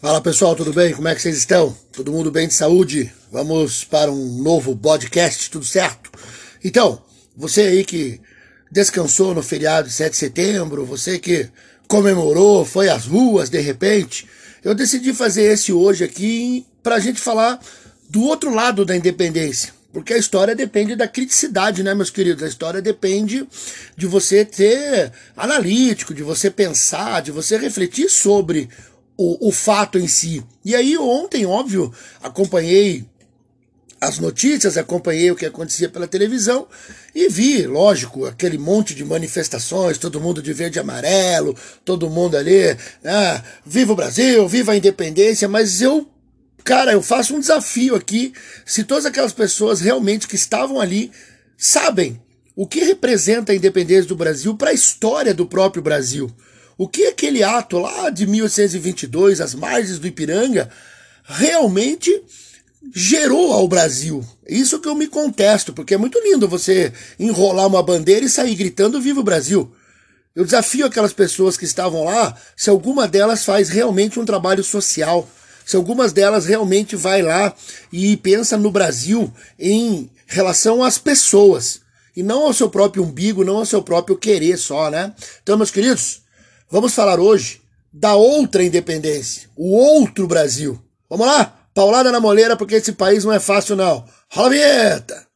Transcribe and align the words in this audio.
Fala 0.00 0.18
pessoal, 0.22 0.56
tudo 0.56 0.72
bem? 0.72 0.94
Como 0.94 1.08
é 1.08 1.14
que 1.14 1.20
vocês 1.20 1.36
estão? 1.36 1.76
Todo 1.92 2.10
mundo 2.10 2.30
bem 2.30 2.48
de 2.48 2.54
saúde? 2.54 3.12
Vamos 3.30 3.84
para 3.84 4.10
um 4.10 4.42
novo 4.42 4.74
podcast, 4.74 5.50
tudo 5.50 5.66
certo? 5.66 6.10
Então, 6.64 7.02
você 7.36 7.60
aí 7.60 7.84
que 7.84 8.18
descansou 8.72 9.34
no 9.34 9.42
feriado 9.42 9.88
de 9.88 9.94
7 9.94 10.12
de 10.12 10.16
setembro, 10.16 10.86
você 10.86 11.18
que 11.18 11.50
comemorou, 11.86 12.64
foi 12.64 12.88
às 12.88 13.04
ruas 13.04 13.50
de 13.50 13.60
repente, 13.60 14.26
eu 14.64 14.74
decidi 14.74 15.12
fazer 15.12 15.42
esse 15.42 15.70
hoje 15.70 16.02
aqui 16.02 16.66
para 16.82 16.94
a 16.94 17.00
gente 17.00 17.20
falar 17.20 17.60
do 18.08 18.22
outro 18.22 18.54
lado 18.54 18.86
da 18.86 18.96
independência. 18.96 19.74
Porque 19.92 20.14
a 20.14 20.18
história 20.18 20.54
depende 20.54 20.94
da 20.94 21.08
criticidade, 21.08 21.82
né, 21.82 21.92
meus 21.94 22.10
queridos? 22.10 22.44
A 22.44 22.48
história 22.48 22.80
depende 22.80 23.46
de 23.96 24.06
você 24.06 24.44
ter 24.44 25.12
analítico, 25.36 26.14
de 26.14 26.22
você 26.22 26.48
pensar, 26.48 27.20
de 27.20 27.32
você 27.32 27.58
refletir 27.58 28.08
sobre 28.08 28.68
o, 29.20 29.48
o 29.48 29.52
fato 29.52 29.98
em 29.98 30.08
si. 30.08 30.42
E 30.64 30.74
aí, 30.74 30.96
ontem, 30.96 31.44
óbvio, 31.44 31.92
acompanhei 32.22 33.04
as 34.00 34.18
notícias, 34.18 34.78
acompanhei 34.78 35.30
o 35.30 35.36
que 35.36 35.44
acontecia 35.44 35.90
pela 35.90 36.08
televisão 36.08 36.66
e 37.14 37.28
vi, 37.28 37.66
lógico, 37.66 38.24
aquele 38.24 38.56
monte 38.56 38.94
de 38.94 39.04
manifestações, 39.04 39.98
todo 39.98 40.22
mundo 40.22 40.40
de 40.40 40.54
verde 40.54 40.78
e 40.78 40.80
amarelo, 40.80 41.54
todo 41.84 42.08
mundo 42.08 42.34
ali, 42.34 42.74
ah, 43.04 43.44
viva 43.66 43.92
o 43.92 43.96
Brasil, 43.96 44.48
viva 44.48 44.72
a 44.72 44.76
independência, 44.76 45.46
mas 45.46 45.82
eu 45.82 46.08
Cara, 46.62 46.92
eu 46.92 47.00
faço 47.00 47.34
um 47.34 47.40
desafio 47.40 47.94
aqui. 47.94 48.34
Se 48.66 48.84
todas 48.84 49.06
aquelas 49.06 49.32
pessoas 49.32 49.80
realmente 49.80 50.28
que 50.28 50.36
estavam 50.36 50.78
ali 50.78 51.10
sabem 51.56 52.20
o 52.54 52.66
que 52.66 52.80
representa 52.84 53.52
a 53.52 53.54
independência 53.54 54.04
do 54.04 54.14
Brasil 54.14 54.54
para 54.54 54.68
a 54.68 54.74
história 54.74 55.32
do 55.32 55.46
próprio 55.46 55.82
Brasil. 55.82 56.30
O 56.80 56.88
que 56.88 57.08
aquele 57.08 57.42
ato 57.42 57.78
lá 57.78 58.08
de 58.08 58.26
1822, 58.26 59.42
às 59.42 59.54
margens 59.54 59.98
do 59.98 60.06
Ipiranga, 60.06 60.70
realmente 61.22 62.10
gerou 62.94 63.52
ao 63.52 63.68
Brasil. 63.68 64.24
Isso 64.48 64.80
que 64.80 64.88
eu 64.88 64.94
me 64.94 65.06
contesto, 65.06 65.74
porque 65.74 65.92
é 65.92 65.98
muito 65.98 66.18
lindo 66.20 66.48
você 66.48 66.90
enrolar 67.18 67.66
uma 67.66 67.82
bandeira 67.82 68.24
e 68.24 68.30
sair 68.30 68.54
gritando 68.54 68.98
Viva 68.98 69.20
o 69.20 69.22
Brasil. 69.22 69.70
Eu 70.34 70.42
desafio 70.42 70.86
aquelas 70.86 71.12
pessoas 71.12 71.54
que 71.54 71.66
estavam 71.66 72.02
lá, 72.02 72.34
se 72.56 72.70
alguma 72.70 73.06
delas 73.06 73.44
faz 73.44 73.68
realmente 73.68 74.18
um 74.18 74.24
trabalho 74.24 74.64
social 74.64 75.28
se 75.66 75.76
algumas 75.76 76.12
delas 76.12 76.46
realmente 76.46 76.96
vai 76.96 77.20
lá 77.20 77.54
e 77.92 78.16
pensa 78.16 78.56
no 78.56 78.72
Brasil 78.72 79.32
em 79.56 80.10
relação 80.26 80.82
às 80.82 80.98
pessoas 80.98 81.82
e 82.16 82.22
não 82.22 82.42
ao 82.42 82.52
seu 82.52 82.68
próprio 82.68 83.04
umbigo, 83.04 83.44
não 83.44 83.58
ao 83.58 83.66
seu 83.66 83.80
próprio 83.80 84.16
querer 84.16 84.56
só, 84.56 84.90
né? 84.90 85.14
Então, 85.42 85.56
meus 85.56 85.70
queridos, 85.70 86.19
vamos 86.70 86.94
falar 86.94 87.18
hoje 87.18 87.60
da 87.92 88.14
outra 88.14 88.62
independência, 88.62 89.48
o 89.56 89.74
outro 89.76 90.26
Brasil. 90.26 90.80
Vamos 91.08 91.26
lá? 91.26 91.56
Paulada 91.74 92.12
na 92.12 92.20
moleira, 92.20 92.56
porque 92.56 92.76
esse 92.76 92.92
país 92.92 93.24
não 93.24 93.32
é 93.32 93.40
fácil, 93.40 93.74
não. 93.74 94.04
Rola 94.30 94.48
a 94.48 94.50
vinheta! 94.50 95.30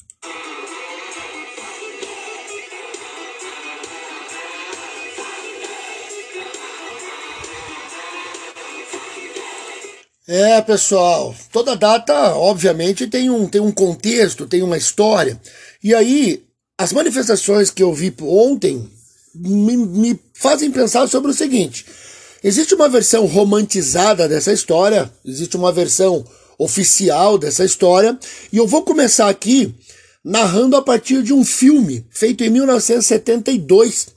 É, 10.26 10.62
pessoal, 10.62 11.34
toda 11.52 11.76
data, 11.76 12.34
obviamente, 12.34 13.06
tem 13.06 13.28
um, 13.28 13.46
tem 13.46 13.60
um 13.60 13.70
contexto, 13.70 14.46
tem 14.46 14.62
uma 14.62 14.78
história. 14.78 15.38
E 15.82 15.94
aí, 15.94 16.42
as 16.78 16.94
manifestações 16.94 17.70
que 17.70 17.82
eu 17.82 17.92
vi 17.92 18.14
ontem 18.22 18.90
me, 19.34 19.76
me 19.76 20.20
fazem 20.34 20.70
pensar 20.70 21.08
sobre 21.08 21.30
o 21.30 21.34
seguinte: 21.34 21.84
existe 22.42 22.74
uma 22.74 22.88
versão 22.88 23.26
romantizada 23.26 24.28
dessa 24.28 24.52
história, 24.52 25.10
existe 25.24 25.56
uma 25.56 25.72
versão 25.72 26.24
oficial 26.58 27.36
dessa 27.36 27.64
história, 27.64 28.18
e 28.52 28.56
eu 28.56 28.66
vou 28.66 28.82
começar 28.82 29.28
aqui 29.28 29.74
narrando 30.24 30.76
a 30.76 30.82
partir 30.82 31.22
de 31.22 31.32
um 31.32 31.44
filme 31.44 32.06
feito 32.10 32.44
em 32.44 32.50
1972. 32.50 34.08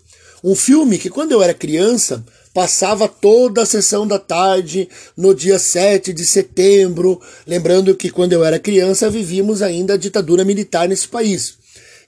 Um 0.44 0.56
filme 0.56 0.97
que, 0.97 1.09
quando 1.09 1.31
eu 1.31 1.41
era 1.41 1.53
criança, 1.53 2.24
passava 2.53 3.08
toda 3.08 3.62
a 3.62 3.66
sessão 3.66 4.08
da 4.08 4.18
tarde 4.18 4.88
no 5.16 5.36
dia 5.36 5.59
7 5.59 6.14
de 6.14 6.25
setembro, 6.25 7.20
lembrando 7.46 7.94
que 7.96 8.09
quando 8.09 8.34
eu 8.34 8.44
era 8.44 8.58
criança 8.58 9.09
vivíamos 9.09 9.62
ainda 9.62 9.94
a 9.94 9.97
ditadura 9.97 10.46
militar 10.46 10.88
nesse 10.88 11.08
país. 11.08 11.56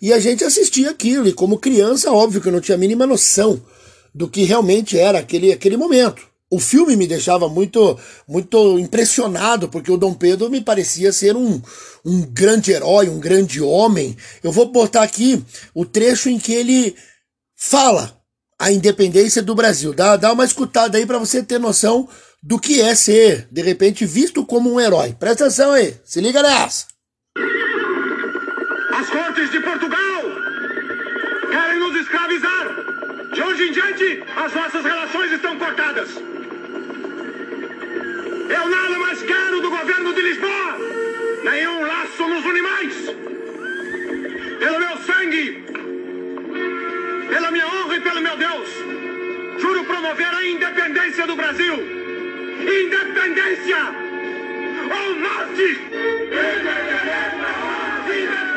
E 0.02 0.14
a 0.14 0.20
gente 0.20 0.44
assistia 0.44 0.92
aquilo, 0.92 1.28
e 1.28 1.34
como 1.34 1.60
criança, 1.60 2.12
óbvio 2.12 2.42
que 2.42 2.48
eu 2.48 2.52
não 2.52 2.62
tinha 2.62 2.76
a 2.76 2.80
mínima 2.80 3.06
noção 3.06 3.62
do 4.14 4.28
que 4.30 4.44
realmente 4.44 4.98
era 4.98 5.20
aquele, 5.20 5.52
aquele 5.52 5.78
momento. 5.78 6.28
O 6.52 6.60
filme 6.60 6.96
me 6.96 7.06
deixava 7.06 7.48
muito 7.48 8.00
muito 8.28 8.80
impressionado, 8.80 9.70
porque 9.70 9.92
o 9.92 9.98
Dom 9.98 10.14
Pedro 10.14 10.50
me 10.50 10.62
parecia 10.62 11.12
ser 11.12 11.36
um, 11.36 11.62
um 12.04 12.22
grande 12.22 12.72
herói, 12.72 13.08
um 13.08 13.20
grande 13.20 13.62
homem. 13.62 14.18
Eu 14.44 14.52
vou 14.52 14.72
botar 14.72 15.04
aqui 15.04 15.44
o 15.76 15.86
trecho 15.86 16.28
em 16.28 16.40
que 16.40 16.54
ele 16.54 16.96
fala 17.56 18.20
a 18.58 18.72
independência 18.72 19.44
do 19.44 19.54
Brasil. 19.54 19.94
Dá, 19.94 20.18
dá 20.18 20.34
uma 20.34 20.44
escutada 20.44 20.98
aí 20.98 21.06
para 21.06 21.20
você 21.20 21.44
ter 21.44 21.60
noção 21.60 22.10
do 22.42 22.58
que 22.58 22.82
é 22.82 22.96
ser, 22.96 23.48
de 23.52 23.62
repente, 23.62 24.06
visto 24.06 24.46
como 24.46 24.74
um 24.74 24.80
herói. 24.80 25.16
Presta 25.20 25.46
atenção 25.46 25.72
aí, 25.72 25.96
se 26.04 26.20
liga 26.20 26.42
nessa. 26.42 26.88
As 28.92 29.10
cortes 29.10 29.52
de 29.52 29.60
Portugal 29.60 30.24
querem 31.52 31.80
nos 31.80 31.96
escravizar. 32.02 32.68
De 33.40 33.46
hoje 33.46 33.70
em 33.70 33.72
diante, 33.72 34.22
as 34.36 34.54
nossas 34.54 34.84
relações 34.84 35.32
estão 35.32 35.58
cortadas. 35.58 36.10
Eu 38.50 38.70
nada 38.70 39.00
mais 39.00 39.22
quero 39.22 39.62
do 39.62 39.70
governo 39.70 40.14
de 40.14 40.22
Lisboa, 40.22 40.78
nenhum 41.46 41.88
laço 41.88 42.28
nos 42.28 42.46
animais. 42.46 42.96
Pelo 44.60 44.80
meu 44.80 44.98
sangue, 45.08 45.64
pela 47.30 47.52
minha 47.52 47.66
honra 47.66 47.96
e 47.96 48.02
pelo 48.02 48.20
meu 48.20 48.36
Deus, 48.36 48.70
juro 49.58 49.86
promover 49.86 50.34
a 50.34 50.46
independência 50.46 51.26
do 51.26 51.38
Brasil. 51.38 51.76
Independência 52.60 53.78
ou 54.98 55.16
morte! 55.16 55.80
Independência 58.04 58.49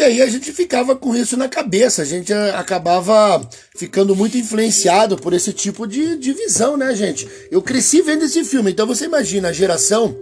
E 0.00 0.02
aí 0.02 0.22
a 0.22 0.26
gente 0.26 0.50
ficava 0.50 0.96
com 0.96 1.14
isso 1.14 1.36
na 1.36 1.46
cabeça, 1.46 2.00
a 2.00 2.06
gente 2.06 2.32
acabava 2.32 3.46
ficando 3.76 4.16
muito 4.16 4.38
influenciado 4.38 5.14
por 5.18 5.34
esse 5.34 5.52
tipo 5.52 5.86
de, 5.86 6.16
de 6.16 6.32
visão, 6.32 6.74
né, 6.74 6.94
gente? 6.94 7.28
Eu 7.50 7.60
cresci 7.60 8.00
vendo 8.00 8.24
esse 8.24 8.42
filme, 8.42 8.70
então 8.70 8.86
você 8.86 9.04
imagina 9.04 9.48
a 9.48 9.52
geração 9.52 10.16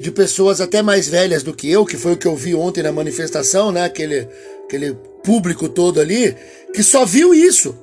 de 0.00 0.10
pessoas 0.10 0.62
até 0.62 0.80
mais 0.80 1.08
velhas 1.08 1.42
do 1.42 1.52
que 1.52 1.70
eu, 1.70 1.84
que 1.84 1.98
foi 1.98 2.12
o 2.12 2.16
que 2.16 2.26
eu 2.26 2.34
vi 2.34 2.54
ontem 2.54 2.82
na 2.82 2.90
manifestação, 2.90 3.70
né? 3.70 3.84
Aquele, 3.84 4.26
aquele 4.64 4.94
público 5.22 5.68
todo 5.68 6.00
ali, 6.00 6.34
que 6.72 6.82
só 6.82 7.04
viu 7.04 7.34
isso. 7.34 7.76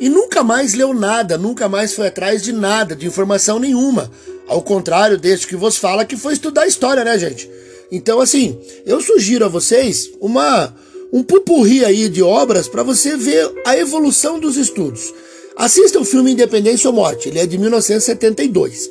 E 0.00 0.08
nunca 0.08 0.42
mais 0.42 0.72
leu 0.72 0.94
nada, 0.94 1.36
nunca 1.36 1.68
mais 1.68 1.92
foi 1.92 2.06
atrás 2.06 2.42
de 2.42 2.54
nada, 2.54 2.96
de 2.96 3.06
informação 3.06 3.58
nenhuma. 3.58 4.10
Ao 4.48 4.62
contrário 4.62 5.18
deste 5.18 5.46
que 5.46 5.56
vos 5.56 5.76
fala, 5.76 6.06
que 6.06 6.16
foi 6.16 6.32
estudar 6.32 6.66
história, 6.66 7.04
né, 7.04 7.18
gente? 7.18 7.50
Então, 7.92 8.18
assim, 8.18 8.58
eu 8.86 8.98
sugiro 9.02 9.44
a 9.44 9.48
vocês 9.48 10.10
uma 10.22 10.74
um 11.12 11.22
pupurri 11.22 11.84
aí 11.84 12.08
de 12.08 12.22
obras 12.22 12.68
para 12.68 12.82
você 12.82 13.16
ver 13.16 13.50
a 13.64 13.76
evolução 13.76 14.38
dos 14.38 14.56
estudos. 14.56 15.12
Assista 15.56 15.98
o 15.98 16.04
filme 16.04 16.32
Independência 16.32 16.88
ou 16.88 16.94
Morte, 16.94 17.28
ele 17.28 17.38
é 17.38 17.46
de 17.46 17.56
1972. 17.56 18.90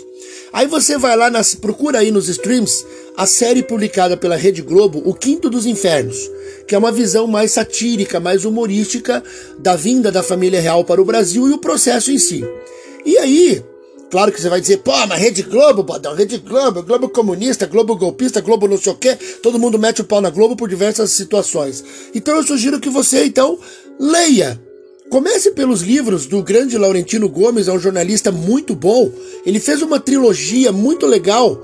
Aí 0.52 0.68
você 0.68 0.98
vai 0.98 1.16
lá, 1.16 1.30
nas, 1.30 1.54
procura 1.54 2.00
aí 2.00 2.12
nos 2.12 2.30
streams 2.30 2.86
a 3.18 3.26
série 3.26 3.62
publicada 3.62 4.16
pela 4.16 4.36
Rede 4.36 4.62
Globo, 4.62 5.02
O 5.06 5.14
Quinto 5.14 5.50
dos 5.50 5.66
Infernos, 5.66 6.18
que 6.68 6.74
é 6.74 6.78
uma 6.78 6.92
visão 6.92 7.28
mais 7.28 7.52
satírica, 7.52 8.20
mais 8.20 8.46
humorística 8.46 9.24
da 9.60 9.76
vinda 9.76 10.12
da 10.12 10.24
família 10.24 10.62
real 10.62 10.84
para 10.84 11.02
o 11.02 11.06
Brasil 11.06 11.48
e 11.48 11.52
o 11.52 11.58
processo 11.58 12.12
em 12.12 12.18
si. 12.18 12.44
E 13.06 13.18
aí, 13.18 13.64
Claro 14.16 14.32
que 14.32 14.42
você 14.42 14.48
vai 14.48 14.62
dizer, 14.62 14.78
pô, 14.78 14.94
mas 15.08 15.20
Rede 15.20 15.42
Globo, 15.42 15.84
Bodão, 15.84 16.16
Rede 16.16 16.38
Globo, 16.38 16.82
Globo 16.82 17.10
comunista, 17.10 17.66
Globo 17.66 17.98
golpista, 17.98 18.40
Globo 18.40 18.66
não 18.66 18.78
sei 18.78 18.94
o 18.94 18.96
quê, 18.96 19.14
todo 19.44 19.60
mundo 19.60 19.78
mete 19.78 20.00
o 20.00 20.06
pau 20.06 20.22
na 20.22 20.30
Globo 20.30 20.56
por 20.56 20.70
diversas 20.70 21.12
situações. 21.12 21.84
Então 22.16 22.34
eu 22.38 22.44
sugiro 22.44 22.80
que 22.80 22.90
você, 22.90 23.26
então, 23.26 23.60
leia. 24.00 24.58
Comece 25.10 25.52
pelos 25.52 25.82
livros 25.82 26.28
do 26.28 26.42
grande 26.42 26.78
Laurentino 26.78 27.28
Gomes, 27.28 27.68
é 27.68 27.74
um 27.74 27.78
jornalista 27.78 28.32
muito 28.32 28.74
bom. 28.74 29.12
Ele 29.46 29.60
fez 29.60 29.82
uma 29.82 30.00
trilogia 30.00 30.72
muito 30.72 31.06
legal 31.06 31.62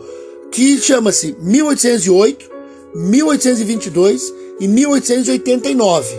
que 0.51 0.77
chama-se 0.77 1.33
1808, 1.39 2.49
1822 2.93 4.33
e 4.59 4.67
1889. 4.67 6.15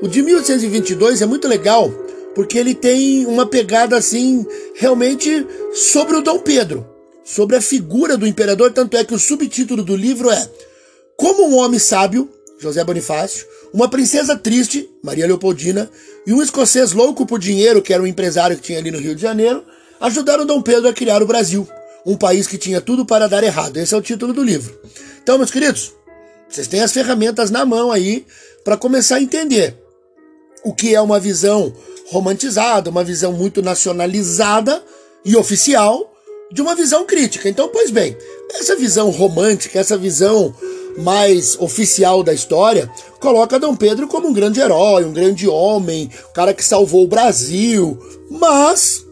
O 0.00 0.08
de 0.08 0.22
1822 0.22 1.20
é 1.20 1.26
muito 1.26 1.46
legal 1.46 1.92
porque 2.34 2.58
ele 2.58 2.74
tem 2.74 3.26
uma 3.26 3.46
pegada 3.46 3.96
assim, 3.96 4.46
realmente 4.74 5.46
sobre 5.72 6.16
o 6.16 6.22
Dom 6.22 6.38
Pedro, 6.38 6.86
sobre 7.24 7.56
a 7.56 7.60
figura 7.60 8.16
do 8.16 8.26
imperador. 8.26 8.72
Tanto 8.72 8.96
é 8.96 9.04
que 9.04 9.14
o 9.14 9.18
subtítulo 9.18 9.82
do 9.82 9.96
livro 9.96 10.30
é 10.30 10.50
Como 11.16 11.48
um 11.48 11.56
Homem 11.56 11.78
Sábio 11.78 12.28
José 12.58 12.82
Bonifácio, 12.82 13.46
uma 13.72 13.88
princesa 13.88 14.36
triste, 14.36 14.88
Maria 15.02 15.26
Leopoldina, 15.26 15.90
e 16.26 16.32
um 16.32 16.42
escocês 16.42 16.92
louco 16.92 17.26
por 17.26 17.38
dinheiro, 17.38 17.82
que 17.82 17.92
era 17.92 18.02
um 18.02 18.06
empresário 18.06 18.56
que 18.56 18.62
tinha 18.62 18.78
ali 18.78 18.90
no 18.90 18.98
Rio 18.98 19.14
de 19.14 19.20
Janeiro, 19.20 19.62
ajudaram 20.00 20.46
Dom 20.46 20.62
Pedro 20.62 20.88
a 20.88 20.92
criar 20.92 21.22
o 21.22 21.26
Brasil, 21.26 21.68
um 22.06 22.16
país 22.16 22.46
que 22.46 22.56
tinha 22.56 22.80
tudo 22.80 23.04
para 23.04 23.28
dar 23.28 23.42
errado. 23.44 23.76
Esse 23.76 23.94
é 23.94 23.98
o 23.98 24.02
título 24.02 24.32
do 24.32 24.42
livro. 24.42 24.78
Então, 25.22 25.36
meus 25.36 25.50
queridos, 25.50 25.92
vocês 26.48 26.68
têm 26.68 26.80
as 26.80 26.92
ferramentas 26.92 27.50
na 27.50 27.64
mão 27.64 27.90
aí 27.90 28.24
para 28.64 28.76
começar 28.76 29.16
a 29.16 29.22
entender 29.22 29.76
o 30.64 30.72
que 30.72 30.94
é 30.94 31.00
uma 31.00 31.20
visão 31.20 31.74
romantizada, 32.10 32.90
uma 32.90 33.04
visão 33.04 33.32
muito 33.32 33.62
nacionalizada 33.62 34.82
e 35.24 35.36
oficial 35.36 36.12
de 36.52 36.62
uma 36.62 36.74
visão 36.74 37.04
crítica. 37.04 37.48
Então, 37.48 37.68
pois 37.68 37.90
bem, 37.90 38.16
essa 38.54 38.76
visão 38.76 39.10
romântica, 39.10 39.78
essa 39.78 39.96
visão 39.96 40.54
mais 40.98 41.56
oficial 41.58 42.22
da 42.22 42.32
história, 42.32 42.90
coloca 43.18 43.58
Dom 43.58 43.74
Pedro 43.74 44.06
como 44.06 44.28
um 44.28 44.32
grande 44.32 44.60
herói, 44.60 45.04
um 45.04 45.12
grande 45.12 45.48
homem, 45.48 46.10
o 46.30 46.32
cara 46.32 46.54
que 46.54 46.64
salvou 46.64 47.04
o 47.04 47.08
Brasil. 47.08 47.98
Mas, 48.30 49.04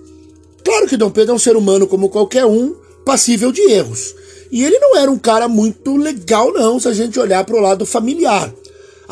claro 0.65 0.87
que 0.87 0.97
Dom 0.97 1.11
Pedro 1.11 1.33
é 1.33 1.35
um 1.35 1.41
ser 1.41 1.57
humano 1.57 1.87
como 1.87 2.09
qualquer 2.09 2.47
um, 2.47 2.77
passível 3.05 3.51
de 3.51 3.63
erros. 3.63 4.15
E 4.51 4.63
ele 4.63 4.79
não 4.79 4.97
era 4.97 5.11
um 5.11 5.19
cara 5.19 5.49
muito 5.49 5.97
legal, 5.97 6.53
não, 6.53 6.79
se 6.79 6.87
a 6.87 6.93
gente 6.93 7.19
olhar 7.19 7.43
para 7.45 7.57
o 7.57 7.61
lado 7.61 7.87
familiar. 7.87 8.53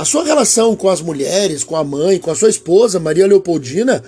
A 0.00 0.04
sua 0.06 0.24
relação 0.24 0.74
com 0.74 0.88
as 0.88 1.02
mulheres, 1.02 1.62
com 1.62 1.76
a 1.76 1.84
mãe, 1.84 2.18
com 2.18 2.30
a 2.30 2.34
sua 2.34 2.48
esposa, 2.48 2.98
Maria 2.98 3.26
Leopoldina, 3.26 4.02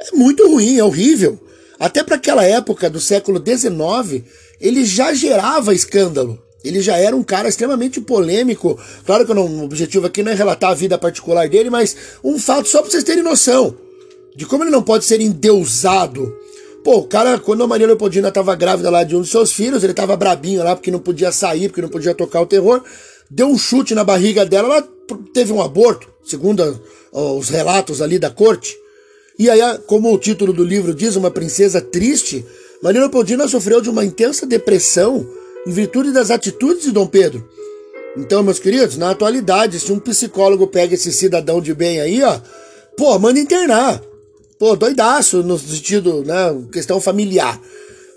é 0.00 0.16
muito 0.16 0.44
ruim, 0.44 0.76
é 0.76 0.82
horrível. 0.82 1.38
Até 1.78 2.02
para 2.02 2.16
aquela 2.16 2.42
época 2.44 2.90
do 2.90 2.98
século 2.98 3.38
XIX, 3.38 4.24
ele 4.60 4.84
já 4.84 5.14
gerava 5.14 5.72
escândalo. 5.72 6.36
Ele 6.64 6.80
já 6.80 6.96
era 6.96 7.14
um 7.14 7.22
cara 7.22 7.48
extremamente 7.48 8.00
polêmico. 8.00 8.76
Claro 9.04 9.24
que 9.24 9.30
o 9.30 9.62
objetivo 9.62 10.08
aqui 10.08 10.20
não 10.20 10.32
é 10.32 10.34
relatar 10.34 10.72
a 10.72 10.74
vida 10.74 10.98
particular 10.98 11.48
dele, 11.48 11.70
mas 11.70 11.96
um 12.24 12.40
fato 12.40 12.66
só 12.66 12.82
para 12.82 12.90
vocês 12.90 13.04
terem 13.04 13.22
noção 13.22 13.72
de 14.34 14.44
como 14.46 14.64
ele 14.64 14.72
não 14.72 14.82
pode 14.82 15.04
ser 15.04 15.20
endeusado. 15.20 16.36
Pô, 16.82 16.96
o 16.96 17.04
cara, 17.04 17.38
quando 17.38 17.62
a 17.62 17.68
Maria 17.68 17.86
Leopoldina 17.86 18.30
estava 18.30 18.56
grávida 18.56 18.90
lá 18.90 19.04
de 19.04 19.14
um 19.14 19.20
dos 19.20 19.30
seus 19.30 19.52
filhos, 19.52 19.84
ele 19.84 19.92
estava 19.92 20.16
brabinho 20.16 20.64
lá 20.64 20.74
porque 20.74 20.90
não 20.90 20.98
podia 20.98 21.30
sair, 21.30 21.68
porque 21.68 21.82
não 21.82 21.88
podia 21.88 22.16
tocar 22.16 22.40
o 22.40 22.46
terror, 22.46 22.82
deu 23.30 23.46
um 23.46 23.56
chute 23.56 23.94
na 23.94 24.02
barriga 24.02 24.44
dela, 24.44 24.74
ela 24.74 24.95
teve 25.32 25.52
um 25.52 25.62
aborto, 25.62 26.08
segundo 26.24 26.80
os 27.12 27.48
relatos 27.48 28.02
ali 28.02 28.18
da 28.18 28.30
corte. 28.30 28.76
E 29.38 29.50
aí, 29.50 29.60
como 29.86 30.12
o 30.12 30.18
título 30.18 30.52
do 30.52 30.64
livro 30.64 30.94
diz, 30.94 31.16
uma 31.16 31.30
princesa 31.30 31.80
triste, 31.80 32.44
Maria 32.82 33.00
Leopoldina 33.00 33.46
sofreu 33.46 33.80
de 33.80 33.90
uma 33.90 34.04
intensa 34.04 34.46
depressão 34.46 35.28
em 35.66 35.70
virtude 35.70 36.12
das 36.12 36.30
atitudes 36.30 36.84
de 36.84 36.92
Dom 36.92 37.06
Pedro. 37.06 37.46
Então, 38.16 38.42
meus 38.42 38.58
queridos, 38.58 38.96
na 38.96 39.10
atualidade, 39.10 39.78
se 39.78 39.92
um 39.92 39.98
psicólogo 39.98 40.66
pega 40.66 40.94
esse 40.94 41.12
cidadão 41.12 41.60
de 41.60 41.74
bem 41.74 42.00
aí, 42.00 42.22
ó, 42.22 42.40
pô, 42.96 43.18
manda 43.18 43.38
internar. 43.38 44.00
Pô, 44.58 44.74
doidaço 44.74 45.42
no 45.42 45.58
sentido, 45.58 46.24
né, 46.24 46.56
questão 46.72 46.98
familiar. 46.98 47.60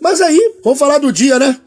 Mas 0.01 0.21
aí, 0.21 0.53
vamos 0.63 0.79
falar 0.79 0.99
do 0.99 1.11
dia, 1.11 1.37
né? 1.37 1.59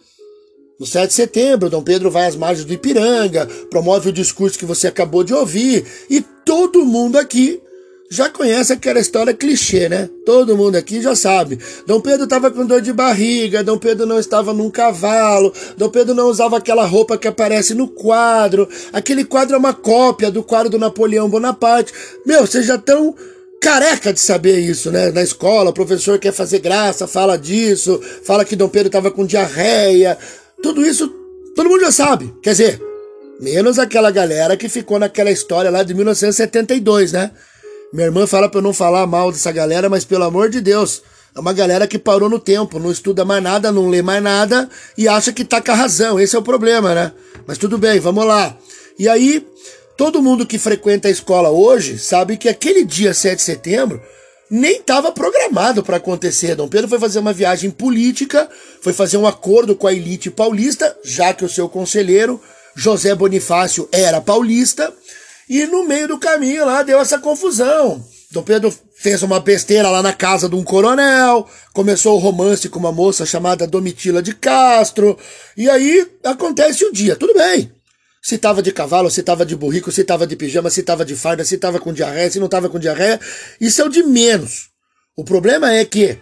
No 0.83 0.87
7 0.87 1.11
de 1.11 1.15
setembro, 1.15 1.71
Dom 1.71 1.81
Pedro 1.81 2.11
vai 2.11 2.27
às 2.27 2.35
margens 2.35 2.65
do 2.65 2.73
Ipiranga, 2.73 3.47
promove 3.71 4.09
o 4.09 4.13
discurso 4.13 4.59
que 4.59 4.65
você 4.65 4.89
acabou 4.89 5.23
de 5.23 5.33
ouvir, 5.33 5.85
e 6.11 6.21
todo 6.45 6.85
mundo 6.85 7.17
aqui 7.19 7.63
já 8.11 8.29
conhece 8.29 8.73
aquela 8.73 8.99
história 8.99 9.33
clichê, 9.33 9.89
né? 9.89 10.11
Todo 10.27 10.57
mundo 10.57 10.75
aqui 10.75 11.01
já 11.01 11.15
sabe. 11.15 11.57
Dom 11.87 12.01
Pedro 12.01 12.25
estava 12.25 12.51
com 12.51 12.67
dor 12.67 12.81
de 12.81 12.93
barriga, 12.93 13.63
Dom 13.63 13.79
Pedro 13.79 14.07
não 14.07 14.19
estava 14.19 14.53
num 14.53 14.69
cavalo, 14.69 15.53
Dom 15.77 15.89
Pedro 15.89 16.17
não 16.17 16.27
usava 16.27 16.57
aquela 16.57 16.85
roupa 16.85 17.17
que 17.17 17.29
aparece 17.29 17.75
no 17.75 17.87
quadro. 17.87 18.69
Aquele 18.93 19.25
quadro 19.25 19.55
é 19.55 19.59
uma 19.59 19.73
cópia 19.73 20.33
do 20.33 20.43
quadro 20.43 20.69
do 20.69 20.81
Napoleão 20.81 21.31
Bonaparte. 21.31 21.93
Meu, 22.27 22.45
vocês 22.45 22.67
já 22.67 22.75
estão 22.75 23.15
careca 23.61 24.13
de 24.13 24.19
saber 24.19 24.59
isso, 24.59 24.91
né? 24.91 25.13
Na 25.13 25.23
escola, 25.23 25.71
o 25.71 25.73
professor 25.73 26.19
quer 26.19 26.33
fazer 26.33 26.59
graça, 26.59 27.07
fala 27.07 27.39
disso, 27.39 28.01
fala 28.25 28.45
que 28.45 28.57
Dom 28.57 28.69
Pedro 28.69 28.89
estava 28.89 29.13
com 29.13 29.25
diarreia. 29.25 30.19
Tudo 30.63 30.87
isso 30.87 31.09
todo 31.55 31.69
mundo 31.69 31.81
já 31.81 31.93
sabe. 31.93 32.35
Quer 32.43 32.51
dizer, 32.51 32.83
menos 33.41 33.79
aquela 33.79 34.11
galera 34.11 34.57
que 34.57 34.69
ficou 34.69 34.99
naquela 34.99 35.31
história 35.31 35.71
lá 35.71 35.83
de 35.83 35.95
1972, 35.95 37.13
né? 37.13 37.31
Minha 37.93 38.07
irmã 38.07 38.27
fala 38.27 38.49
pra 38.49 38.59
eu 38.59 38.63
não 38.63 38.73
falar 38.73 39.07
mal 39.07 39.31
dessa 39.31 39.53
galera, 39.53 39.89
mas 39.89 40.05
pelo 40.05 40.25
amor 40.25 40.49
de 40.49 40.61
Deus, 40.61 41.03
é 41.35 41.41
uma 41.41 41.53
galera 41.53 41.87
que 41.87 41.99
parou 41.99 42.29
no 42.29 42.39
tempo, 42.39 42.79
não 42.79 42.91
estuda 42.91 43.25
mais 43.25 43.43
nada, 43.43 43.71
não 43.71 43.89
lê 43.89 44.01
mais 44.01 44.23
nada 44.23 44.69
e 44.97 45.07
acha 45.07 45.33
que 45.33 45.45
tá 45.45 45.61
com 45.61 45.73
a 45.73 45.75
razão. 45.75 46.19
Esse 46.19 46.35
é 46.35 46.39
o 46.39 46.43
problema, 46.43 46.95
né? 46.95 47.13
Mas 47.47 47.59
tudo 47.59 47.77
bem, 47.77 48.01
vamos 48.01 48.25
lá. 48.25 48.57
E 48.99 49.09
aí, 49.09 49.47
todo 49.97 50.23
mundo 50.23 50.47
que 50.47 50.59
frequenta 50.59 51.09
a 51.09 51.11
escola 51.11 51.51
hoje 51.51 51.99
sabe 51.99 52.37
que 52.37 52.49
aquele 52.49 52.85
dia 52.85 53.13
7 53.13 53.37
de 53.37 53.43
setembro 53.43 54.01
nem 54.53 54.81
estava 54.81 55.11
programado 55.11 55.83
para 55.83 55.97
acontecer. 55.97 56.55
Dom 56.55 56.69
Pedro 56.69 56.87
foi 56.87 56.99
fazer 56.99 57.19
uma 57.21 57.33
viagem 57.33 57.71
política, 57.71 58.47
foi 58.83 58.93
fazer 58.93 59.17
um 59.17 59.27
acordo 59.27 59.75
com 59.75 59.87
a 59.87 59.95
elite 59.95 60.31
paulista, 60.31 60.95
já 61.03 61.33
que 61.33 61.43
o 61.43 61.49
seu 61.49 61.71
conselheiro, 61.71 62.39
José 62.77 63.15
Bonifácio, 63.15 63.89
era 63.91 64.21
paulista. 64.21 64.93
E 65.49 65.65
no 65.65 65.85
meio 65.85 66.07
do 66.07 66.19
caminho 66.19 66.67
lá 66.67 66.83
deu 66.83 67.01
essa 67.01 67.19
confusão. 67.19 68.05
Dom 68.31 68.43
Pedro 68.43 68.75
fez 68.95 69.23
uma 69.23 69.41
besteira 69.41 69.89
lá 69.89 70.03
na 70.03 70.13
casa 70.13 70.51
de 70.51 70.55
um 70.55 70.63
coronel, 70.63 71.49
começou 71.73 72.17
o 72.17 72.21
romance 72.21 72.69
com 72.69 72.79
uma 72.79 72.93
moça 72.93 73.25
chamada 73.25 73.67
Domitila 73.67 74.23
de 74.23 74.35
Castro, 74.35 75.19
e 75.57 75.69
aí 75.69 76.07
acontece 76.25 76.85
o 76.85 76.93
dia, 76.93 77.17
tudo 77.17 77.33
bem. 77.33 77.73
Se 78.23 78.39
tava 78.39 78.63
de 78.63 78.71
cavalo, 78.71 79.11
se 79.11 79.21
tava 79.21 79.45
de 79.45 79.57
burrico, 79.57 79.91
se 79.91 80.05
tava 80.05 80.29
de 80.29 80.37
pijama, 80.37 80.71
se 80.71 80.85
tava 80.85 81.05
de 81.05 81.17
farda, 81.17 81.45
se 81.45 81.59
tava 81.59 81.81
com 81.81 81.93
diarreia, 81.93 82.31
se 82.31 82.39
não 82.39 82.49
tava 82.49 82.69
com 82.69 82.79
diarreia, 82.79 83.21
isso 83.61 83.83
é 83.83 83.85
o 83.85 83.89
de 83.89 84.05
menos. 84.05 84.71
O 85.17 85.25
problema 85.25 85.73
é 85.73 85.85
que 85.85 86.17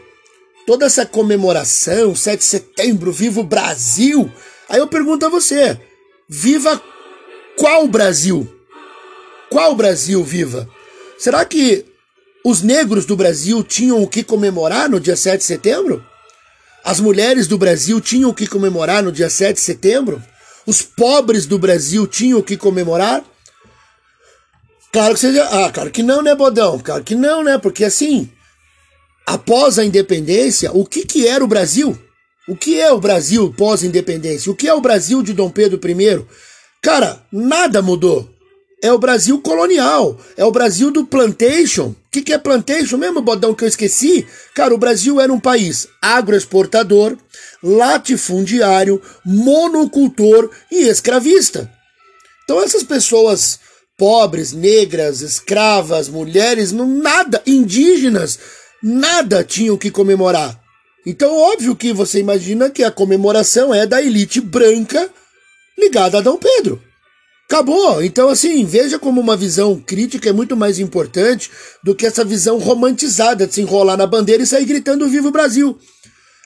toda 0.66 0.86
essa 0.86 1.04
comemoração, 1.04 2.14
7 2.14 2.38
de 2.38 2.44
setembro, 2.44 3.12
viva 3.12 3.40
o 3.40 3.44
Brasil, 3.44 4.32
aí 4.66 4.78
eu 4.78 4.86
pergunto 4.86 5.26
a 5.26 5.28
você, 5.28 5.78
viva 6.26 6.82
qual 7.58 7.86
Brasil? 7.86 8.48
Qual 9.50 9.74
Brasil 9.74 10.24
viva? 10.24 10.66
Será 11.18 11.44
que 11.44 11.84
os 12.42 12.62
negros 12.62 13.04
do 13.04 13.14
Brasil 13.14 13.62
tinham 13.62 14.02
o 14.02 14.08
que 14.08 14.24
comemorar 14.24 14.88
no 14.88 14.98
dia 14.98 15.16
7 15.16 15.40
de 15.40 15.44
setembro? 15.44 16.02
As 16.82 16.98
mulheres 16.98 17.46
do 17.46 17.58
Brasil 17.58 18.00
tinham 18.00 18.30
o 18.30 18.34
que 18.34 18.46
comemorar 18.46 19.02
no 19.02 19.12
dia 19.12 19.28
7 19.28 19.56
de 19.56 19.60
setembro? 19.60 20.22
Os 20.66 20.82
pobres 20.82 21.46
do 21.46 21.58
Brasil 21.58 22.06
tinham 22.06 22.42
que 22.42 22.56
comemorar? 22.56 23.24
Claro 24.92 25.14
que 25.14 25.20
seja. 25.20 25.44
Ah, 25.44 25.70
claro 25.70 25.90
que 25.90 26.02
não, 26.02 26.22
né, 26.22 26.34
Bodão? 26.34 26.78
Claro 26.78 27.04
que 27.04 27.14
não, 27.14 27.44
né? 27.44 27.58
Porque 27.58 27.84
assim, 27.84 28.30
após 29.26 29.78
a 29.78 29.84
independência, 29.84 30.72
o 30.72 30.84
que, 30.84 31.04
que 31.04 31.26
era 31.26 31.44
o 31.44 31.48
Brasil? 31.48 31.98
O 32.48 32.56
que 32.56 32.80
é 32.80 32.90
o 32.90 33.00
Brasil 33.00 33.54
pós-independência? 33.56 34.50
O 34.50 34.56
que 34.56 34.66
é 34.66 34.74
o 34.74 34.80
Brasil 34.80 35.22
de 35.22 35.32
Dom 35.32 35.50
Pedro 35.50 35.80
I? 35.88 36.26
Cara, 36.82 37.22
nada 37.30 37.80
mudou 37.80 38.28
é 38.82 38.92
o 38.92 38.98
Brasil 38.98 39.40
colonial, 39.40 40.18
é 40.36 40.44
o 40.44 40.50
Brasil 40.50 40.90
do 40.90 41.04
plantation. 41.04 41.88
O 41.88 41.96
que, 42.10 42.22
que 42.22 42.32
é 42.32 42.38
plantation 42.38 42.96
mesmo, 42.96 43.20
bodão, 43.20 43.54
que 43.54 43.64
eu 43.64 43.68
esqueci? 43.68 44.26
Cara, 44.54 44.74
o 44.74 44.78
Brasil 44.78 45.20
era 45.20 45.32
um 45.32 45.38
país 45.38 45.86
agroexportador, 46.00 47.16
latifundiário, 47.62 49.00
monocultor 49.24 50.50
e 50.70 50.88
escravista. 50.88 51.70
Então 52.44 52.62
essas 52.62 52.82
pessoas 52.82 53.60
pobres, 53.96 54.52
negras, 54.52 55.20
escravas, 55.20 56.08
mulheres, 56.08 56.72
não, 56.72 56.88
nada, 56.88 57.42
indígenas, 57.46 58.38
nada 58.82 59.44
tinham 59.44 59.76
que 59.76 59.90
comemorar. 59.90 60.58
Então, 61.06 61.34
óbvio 61.34 61.76
que 61.76 61.92
você 61.92 62.18
imagina 62.18 62.70
que 62.70 62.82
a 62.82 62.90
comemoração 62.90 63.74
é 63.74 63.86
da 63.86 64.02
elite 64.02 64.40
branca 64.40 65.08
ligada 65.78 66.18
a 66.18 66.20
Dom 66.20 66.36
Pedro. 66.36 66.82
Acabou. 67.50 68.00
Então, 68.00 68.28
assim, 68.28 68.64
veja 68.64 68.96
como 68.96 69.20
uma 69.20 69.36
visão 69.36 69.74
crítica 69.74 70.30
é 70.30 70.32
muito 70.32 70.56
mais 70.56 70.78
importante 70.78 71.50
do 71.82 71.96
que 71.96 72.06
essa 72.06 72.24
visão 72.24 72.58
romantizada 72.58 73.44
de 73.44 73.52
se 73.52 73.60
enrolar 73.60 73.96
na 73.96 74.06
bandeira 74.06 74.40
e 74.40 74.46
sair 74.46 74.64
gritando 74.64 75.08
Viva 75.08 75.26
o 75.26 75.32
Brasil. 75.32 75.76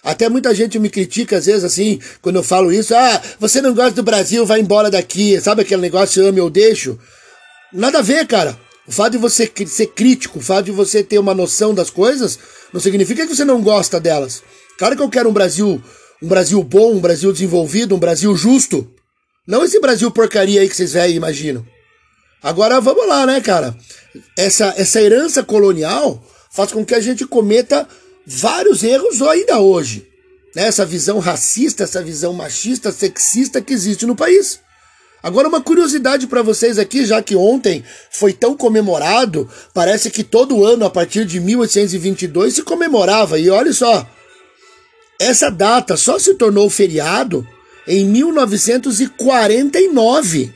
Até 0.02 0.30
muita 0.30 0.54
gente 0.54 0.78
me 0.78 0.88
critica, 0.88 1.36
às 1.36 1.44
vezes, 1.44 1.62
assim, 1.62 2.00
quando 2.22 2.36
eu 2.36 2.42
falo 2.42 2.72
isso. 2.72 2.94
Ah, 2.94 3.20
você 3.38 3.60
não 3.60 3.74
gosta 3.74 3.92
do 3.92 4.02
Brasil, 4.02 4.46
vai 4.46 4.60
embora 4.60 4.90
daqui. 4.90 5.38
Sabe 5.42 5.60
aquele 5.60 5.82
negócio, 5.82 6.26
ame 6.26 6.40
ou 6.40 6.48
deixo? 6.48 6.98
Nada 7.70 7.98
a 7.98 8.02
ver, 8.02 8.26
cara. 8.26 8.58
O 8.88 8.92
fato 8.92 9.12
de 9.12 9.18
você 9.18 9.52
ser 9.66 9.88
crítico, 9.88 10.38
o 10.38 10.42
fato 10.42 10.64
de 10.64 10.72
você 10.72 11.04
ter 11.04 11.18
uma 11.18 11.34
noção 11.34 11.74
das 11.74 11.90
coisas, 11.90 12.38
não 12.72 12.80
significa 12.80 13.26
que 13.26 13.36
você 13.36 13.44
não 13.44 13.60
gosta 13.60 14.00
delas. 14.00 14.42
Claro 14.78 14.96
que 14.96 15.02
eu 15.02 15.10
quero 15.10 15.28
um 15.28 15.34
Brasil, 15.34 15.82
um 16.22 16.28
Brasil 16.28 16.62
bom, 16.62 16.94
um 16.94 17.00
Brasil 17.00 17.30
desenvolvido, 17.30 17.94
um 17.94 17.98
Brasil 17.98 18.34
justo. 18.34 18.88
Não 19.46 19.62
esse 19.64 19.78
Brasil 19.80 20.10
porcaria 20.10 20.60
aí 20.60 20.68
que 20.68 20.76
vocês 20.76 20.94
veem 20.94 21.16
imaginam. 21.16 21.66
Agora 22.42 22.80
vamos 22.80 23.06
lá, 23.06 23.26
né, 23.26 23.40
cara? 23.40 23.76
Essa, 24.36 24.74
essa 24.76 25.00
herança 25.00 25.42
colonial 25.42 26.22
faz 26.50 26.72
com 26.72 26.84
que 26.84 26.94
a 26.94 27.00
gente 27.00 27.26
cometa 27.26 27.86
vários 28.26 28.82
erros 28.82 29.20
ainda 29.20 29.60
hoje. 29.60 30.06
Né? 30.54 30.66
Essa 30.66 30.86
visão 30.86 31.18
racista, 31.18 31.84
essa 31.84 32.02
visão 32.02 32.32
machista, 32.32 32.92
sexista 32.92 33.60
que 33.60 33.72
existe 33.72 34.06
no 34.06 34.16
país. 34.16 34.60
Agora, 35.22 35.48
uma 35.48 35.62
curiosidade 35.62 36.26
para 36.26 36.42
vocês 36.42 36.78
aqui, 36.78 37.06
já 37.06 37.22
que 37.22 37.34
ontem 37.34 37.82
foi 38.10 38.32
tão 38.34 38.54
comemorado, 38.54 39.48
parece 39.72 40.10
que 40.10 40.22
todo 40.22 40.64
ano, 40.64 40.84
a 40.84 40.90
partir 40.90 41.24
de 41.24 41.40
1822, 41.40 42.54
se 42.54 42.62
comemorava. 42.62 43.38
E 43.38 43.48
olha 43.48 43.72
só, 43.72 44.06
essa 45.18 45.50
data 45.50 45.96
só 45.96 46.18
se 46.18 46.34
tornou 46.34 46.68
feriado 46.68 47.46
em 47.86 48.06
1949. 48.06 50.52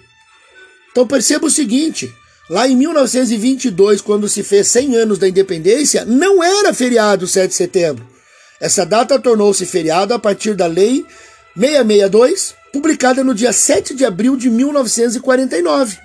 Então 0.91 1.07
perceba 1.07 1.47
o 1.47 1.51
seguinte: 1.51 2.13
lá 2.51 2.67
em 2.67 2.75
1922, 2.77 4.01
quando 4.01 4.29
se 4.29 4.43
fez 4.43 4.69
100 4.69 4.97
anos 4.97 5.19
da 5.19 5.29
independência, 5.29 6.05
não 6.05 6.43
era 6.43 6.75
feriado 6.75 7.27
7 7.27 7.51
de 7.51 7.55
setembro. 7.55 8.07
Essa 8.61 8.85
data 8.85 9.19
tornou-se 9.19 9.65
feriado 9.65 10.13
a 10.13 10.19
partir 10.19 10.55
da 10.55 10.67
Lei 10.67 11.07
662, 11.57 12.55
publicada 12.73 13.23
no 13.23 13.35
dia 13.35 13.53
7 13.53 13.95
de 13.95 14.05
abril 14.05 14.37
de 14.37 14.51
1949. 14.51 15.99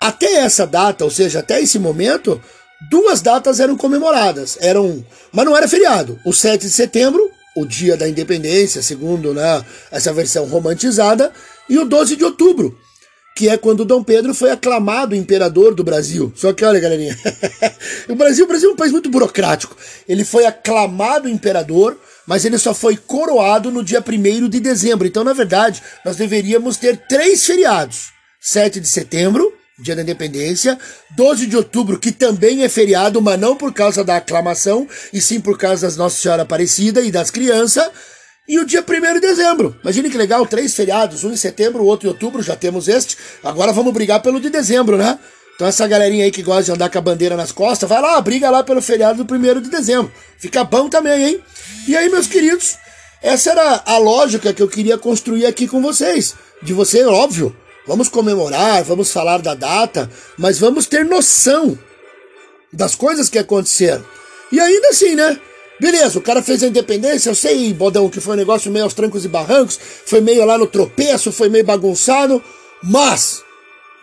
Até 0.00 0.36
essa 0.36 0.66
data, 0.66 1.04
ou 1.04 1.10
seja, 1.10 1.40
até 1.40 1.60
esse 1.60 1.78
momento, 1.78 2.40
duas 2.90 3.20
datas 3.20 3.60
eram 3.60 3.76
comemoradas. 3.76 4.56
Eram, 4.60 5.04
mas 5.32 5.44
não 5.44 5.56
era 5.56 5.68
feriado. 5.68 6.18
O 6.24 6.32
7 6.32 6.62
de 6.62 6.70
setembro, 6.70 7.30
o 7.56 7.64
dia 7.64 7.96
da 7.96 8.08
independência, 8.08 8.82
segundo 8.82 9.32
né, 9.32 9.64
essa 9.90 10.12
versão 10.12 10.46
romantizada, 10.46 11.32
e 11.68 11.78
o 11.78 11.84
12 11.84 12.16
de 12.16 12.24
outubro, 12.24 12.76
que 13.36 13.48
é 13.48 13.56
quando 13.56 13.84
Dom 13.84 14.02
Pedro 14.02 14.34
foi 14.34 14.50
aclamado 14.50 15.14
imperador 15.14 15.74
do 15.74 15.84
Brasil. 15.84 16.32
Só 16.36 16.52
que 16.52 16.64
olha, 16.64 16.80
galerinha, 16.80 17.16
o 18.08 18.14
Brasil, 18.14 18.44
o 18.44 18.48
Brasil 18.48 18.70
é 18.70 18.72
um 18.72 18.76
país 18.76 18.92
muito 18.92 19.10
burocrático. 19.10 19.76
Ele 20.08 20.24
foi 20.24 20.46
aclamado 20.46 21.28
imperador 21.28 21.98
mas 22.26 22.44
ele 22.44 22.58
só 22.58 22.72
foi 22.72 22.96
coroado 22.96 23.70
no 23.70 23.82
dia 23.82 24.02
1 24.06 24.48
de 24.48 24.60
dezembro. 24.60 25.06
Então, 25.06 25.24
na 25.24 25.32
verdade, 25.32 25.82
nós 26.04 26.16
deveríamos 26.16 26.76
ter 26.76 26.96
três 27.08 27.44
feriados: 27.44 28.12
7 28.40 28.80
de 28.80 28.88
setembro, 28.88 29.52
dia 29.78 29.96
da 29.96 30.02
independência, 30.02 30.78
12 31.16 31.46
de 31.46 31.56
outubro, 31.56 31.98
que 31.98 32.12
também 32.12 32.62
é 32.62 32.68
feriado, 32.68 33.20
mas 33.20 33.38
não 33.38 33.56
por 33.56 33.72
causa 33.72 34.04
da 34.04 34.16
aclamação, 34.16 34.88
e 35.12 35.20
sim 35.20 35.40
por 35.40 35.58
causa 35.58 35.86
das 35.86 35.96
Nossa 35.96 36.20
Senhora 36.20 36.42
Aparecida 36.42 37.00
e 37.00 37.10
das 37.10 37.30
crianças. 37.30 37.90
E 38.46 38.58
o 38.58 38.66
dia 38.66 38.84
1 38.86 39.14
de 39.14 39.20
dezembro. 39.20 39.74
Imagine 39.82 40.10
que 40.10 40.18
legal, 40.18 40.46
três 40.46 40.74
feriados, 40.74 41.24
um 41.24 41.32
em 41.32 41.36
setembro, 41.36 41.84
outro 41.84 42.06
em 42.06 42.10
outubro, 42.10 42.42
já 42.42 42.54
temos 42.54 42.88
este. 42.88 43.16
Agora 43.42 43.72
vamos 43.72 43.92
brigar 43.92 44.20
pelo 44.20 44.38
de 44.38 44.50
dezembro, 44.50 44.98
né? 44.98 45.18
Então 45.54 45.66
essa 45.66 45.86
galerinha 45.86 46.24
aí 46.24 46.30
que 46.30 46.42
gosta 46.42 46.64
de 46.64 46.72
andar 46.72 46.90
com 46.90 46.98
a 46.98 47.00
bandeira 47.00 47.36
nas 47.36 47.52
costas, 47.52 47.88
vai 47.88 48.02
lá, 48.02 48.20
briga 48.20 48.50
lá 48.50 48.62
pelo 48.62 48.82
feriado 48.82 49.24
do 49.24 49.34
1 49.34 49.62
de 49.62 49.70
dezembro. 49.70 50.12
Fica 50.38 50.62
bom 50.62 50.88
também, 50.88 51.24
hein? 51.24 51.44
E 51.88 51.96
aí, 51.96 52.08
meus 52.10 52.26
queridos, 52.26 52.76
essa 53.22 53.50
era 53.50 53.82
a 53.86 53.96
lógica 53.96 54.52
que 54.52 54.62
eu 54.62 54.68
queria 54.68 54.98
construir 54.98 55.46
aqui 55.46 55.66
com 55.66 55.80
vocês. 55.80 56.34
De 56.62 56.72
você, 56.72 57.04
óbvio, 57.04 57.56
vamos 57.86 58.08
comemorar, 58.08 58.82
vamos 58.84 59.12
falar 59.12 59.38
da 59.38 59.54
data, 59.54 60.10
mas 60.38 60.58
vamos 60.58 60.86
ter 60.86 61.04
noção 61.04 61.78
das 62.72 62.94
coisas 62.94 63.28
que 63.28 63.38
aconteceram. 63.38 64.04
E 64.50 64.60
ainda 64.60 64.88
assim, 64.88 65.14
né? 65.14 65.38
Beleza, 65.80 66.18
o 66.18 66.22
cara 66.22 66.40
fez 66.40 66.62
a 66.62 66.68
independência, 66.68 67.30
eu 67.30 67.34
sei, 67.34 67.72
Bodão, 67.72 68.08
que 68.08 68.20
foi 68.20 68.34
um 68.34 68.38
negócio 68.38 68.70
meio 68.70 68.84
aos 68.84 68.94
trancos 68.94 69.24
e 69.24 69.28
barrancos, 69.28 69.78
foi 70.06 70.20
meio 70.20 70.44
lá 70.44 70.56
no 70.56 70.66
tropeço, 70.66 71.32
foi 71.32 71.48
meio 71.48 71.64
bagunçado, 71.64 72.42
mas 72.82 73.42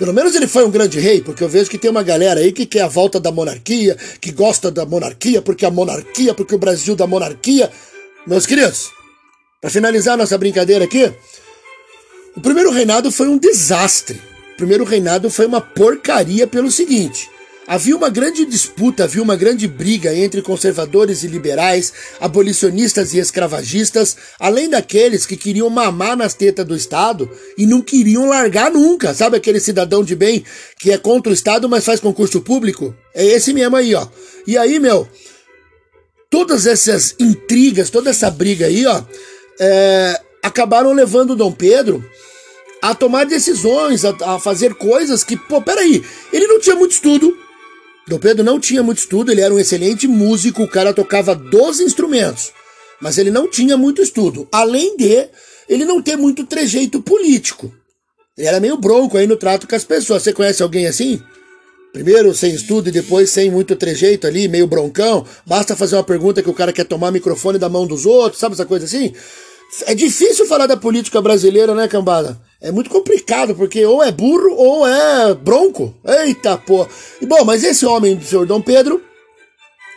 pelo 0.01 0.13
menos 0.13 0.33
ele 0.35 0.47
foi 0.47 0.65
um 0.65 0.71
grande 0.71 0.99
rei, 0.99 1.21
porque 1.21 1.43
eu 1.43 1.47
vejo 1.47 1.69
que 1.69 1.77
tem 1.77 1.91
uma 1.91 2.01
galera 2.01 2.39
aí 2.39 2.51
que 2.51 2.65
quer 2.65 2.81
a 2.81 2.87
volta 2.87 3.19
da 3.19 3.31
monarquia, 3.31 3.95
que 4.19 4.31
gosta 4.31 4.71
da 4.71 4.83
monarquia, 4.83 5.43
porque 5.43 5.63
a 5.63 5.69
monarquia, 5.69 6.33
porque 6.33 6.55
o 6.55 6.57
Brasil 6.57 6.95
da 6.95 7.05
monarquia. 7.05 7.71
Meus 8.25 8.47
queridos, 8.47 8.89
para 9.61 9.69
finalizar 9.69 10.17
nossa 10.17 10.35
brincadeira 10.39 10.85
aqui, 10.85 11.13
o 12.35 12.41
primeiro 12.41 12.71
reinado 12.71 13.11
foi 13.11 13.27
um 13.27 13.37
desastre. 13.37 14.21
O 14.53 14.57
primeiro 14.57 14.83
reinado 14.83 15.29
foi 15.29 15.45
uma 15.45 15.61
porcaria 15.61 16.45
pelo 16.45 16.71
seguinte: 16.71 17.29
Havia 17.67 17.95
uma 17.95 18.09
grande 18.09 18.45
disputa, 18.45 19.03
havia 19.03 19.21
uma 19.21 19.35
grande 19.35 19.67
briga 19.67 20.13
entre 20.13 20.41
conservadores 20.41 21.23
e 21.23 21.27
liberais, 21.27 21.93
abolicionistas 22.19 23.13
e 23.13 23.17
escravagistas, 23.19 24.17
além 24.39 24.69
daqueles 24.69 25.25
que 25.25 25.37
queriam 25.37 25.69
mamar 25.69 26.17
nas 26.17 26.33
tetas 26.33 26.65
do 26.65 26.75
Estado 26.75 27.29
e 27.57 27.65
não 27.65 27.81
queriam 27.81 28.27
largar 28.27 28.71
nunca. 28.71 29.13
Sabe 29.13 29.37
aquele 29.37 29.59
cidadão 29.59 30.03
de 30.03 30.15
bem 30.15 30.43
que 30.79 30.91
é 30.91 30.97
contra 30.97 31.31
o 31.31 31.33
Estado, 31.33 31.69
mas 31.69 31.85
faz 31.85 31.99
concurso 31.99 32.41
público? 32.41 32.95
É 33.13 33.23
esse 33.23 33.53
mesmo 33.53 33.77
aí, 33.77 33.95
ó. 33.95 34.05
E 34.45 34.57
aí, 34.57 34.77
meu, 34.79 35.07
todas 36.29 36.65
essas 36.65 37.15
intrigas, 37.19 37.89
toda 37.89 38.09
essa 38.09 38.29
briga 38.29 38.65
aí, 38.65 38.85
ó, 38.85 39.03
é, 39.59 40.19
acabaram 40.41 40.93
levando 40.93 41.35
Dom 41.35 41.51
Pedro 41.51 42.03
a 42.81 42.95
tomar 42.95 43.25
decisões, 43.25 44.03
a, 44.03 44.15
a, 44.21 44.39
fazer 44.39 44.73
coisas 44.73 45.23
que, 45.23 45.37
pô, 45.37 45.61
peraí, 45.61 46.03
ele 46.33 46.47
não 46.47 46.59
tinha 46.59 46.75
muito 46.75 46.91
estudo, 46.91 47.37
Dom 48.07 48.17
Pedro 48.17 48.43
não 48.43 48.59
tinha 48.59 48.81
muito 48.81 48.97
estudo, 48.97 49.31
ele 49.31 49.41
era 49.41 49.53
um 49.53 49.59
excelente 49.59 50.07
músico, 50.07 50.63
o 50.63 50.67
cara 50.67 50.93
tocava 50.93 51.35
12 51.35 51.83
instrumentos, 51.83 52.51
mas 52.99 53.17
ele 53.17 53.29
não 53.29 53.49
tinha 53.49 53.77
muito 53.77 54.01
estudo. 54.01 54.47
Além 54.51 54.97
de 54.97 55.29
ele 55.69 55.85
não 55.85 56.01
ter 56.01 56.17
muito 56.17 56.45
trejeito 56.45 57.01
político. 57.01 57.73
Ele 58.37 58.47
era 58.47 58.59
meio 58.59 58.75
bronco 58.75 59.17
aí 59.17 59.25
no 59.25 59.37
trato 59.37 59.67
com 59.67 59.75
as 59.75 59.85
pessoas. 59.85 60.23
Você 60.23 60.33
conhece 60.33 60.61
alguém 60.61 60.87
assim? 60.87 61.21
Primeiro 61.93 62.33
sem 62.33 62.53
estudo 62.53 62.89
e 62.89 62.91
depois 62.91 63.29
sem 63.29 63.49
muito 63.49 63.75
trejeito 63.75 64.27
ali, 64.27 64.47
meio 64.47 64.67
broncão. 64.67 65.25
Basta 65.45 65.75
fazer 65.75 65.95
uma 65.95 66.03
pergunta 66.03 66.41
que 66.41 66.49
o 66.49 66.53
cara 66.53 66.73
quer 66.73 66.85
tomar 66.85 67.11
microfone 67.11 67.57
da 67.57 67.69
mão 67.69 67.85
dos 67.85 68.05
outros, 68.05 68.39
sabe 68.39 68.53
essa 68.53 68.65
coisa 68.65 68.85
assim? 68.85 69.13
É 69.85 69.95
difícil 69.95 70.45
falar 70.45 70.67
da 70.67 70.75
política 70.75 71.21
brasileira, 71.21 71.73
né, 71.73 71.87
cambada? 71.87 72.39
É 72.59 72.71
muito 72.71 72.89
complicado, 72.89 73.55
porque 73.55 73.85
ou 73.85 74.03
é 74.03 74.11
burro 74.11 74.53
ou 74.55 74.87
é 74.87 75.33
bronco. 75.33 75.95
Eita, 76.05 76.57
pô. 76.57 76.85
E 77.21 77.25
bom, 77.25 77.43
mas 77.45 77.63
esse 77.63 77.85
homem, 77.85 78.17
o 78.17 78.21
senhor 78.21 78.45
Dom 78.45 78.61
Pedro, 78.61 79.01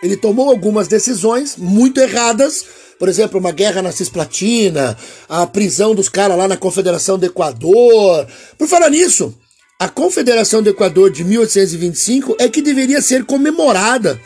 ele 0.02 0.16
tomou 0.16 0.49
algumas 0.49 0.87
decisões 0.87 1.57
muito 1.57 2.00
erradas. 2.00 2.64
Por 2.99 3.09
exemplo, 3.09 3.40
uma 3.40 3.50
guerra 3.50 3.83
na 3.83 3.90
Cisplatina, 3.90 4.97
a 5.28 5.47
prisão 5.47 5.95
dos 5.95 6.09
caras 6.09 6.38
lá 6.38 6.47
na 6.47 6.57
Confederação 6.57 7.19
do 7.19 7.26
Equador. 7.26 8.26
Por 8.57 8.69
falar 8.69 8.88
nisso, 8.88 9.35
a 9.78 9.88
Confederação 9.88 10.62
do 10.62 10.71
Equador 10.71 11.11
de 11.11 11.25
1825 11.25 12.37
é 12.38 12.49
que 12.49 12.62
deveria 12.62 13.02
ser 13.02 13.25
comemorada 13.25 14.21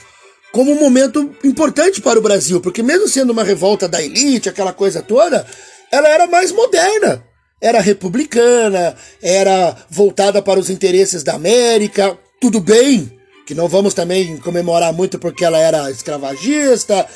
como 0.58 0.72
um 0.72 0.80
momento 0.80 1.36
importante 1.44 2.00
para 2.00 2.18
o 2.18 2.22
Brasil, 2.22 2.60
porque 2.60 2.82
mesmo 2.82 3.06
sendo 3.06 3.30
uma 3.30 3.44
revolta 3.44 3.86
da 3.86 4.02
elite, 4.02 4.48
aquela 4.48 4.72
coisa 4.72 5.00
toda, 5.00 5.46
ela 5.88 6.08
era 6.08 6.26
mais 6.26 6.50
moderna 6.50 7.22
era 7.60 7.80
republicana, 7.80 8.96
era 9.22 9.76
voltada 9.88 10.42
para 10.42 10.58
os 10.58 10.68
interesses 10.68 11.22
da 11.22 11.34
América, 11.34 12.18
tudo 12.40 12.58
bem, 12.60 13.08
que 13.46 13.54
não 13.54 13.68
vamos 13.68 13.94
também 13.94 14.36
comemorar 14.38 14.92
muito 14.92 15.16
porque 15.16 15.44
ela 15.44 15.58
era 15.58 15.90
escravagista. 15.92 17.06